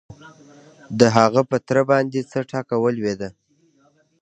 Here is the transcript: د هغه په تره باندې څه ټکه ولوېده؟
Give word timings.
د 0.99 1.01
هغه 1.17 1.41
په 1.49 1.57
تره 1.67 1.83
باندې 1.91 2.19
څه 2.31 2.39
ټکه 2.49 2.75
ولوېده؟ 2.79 3.29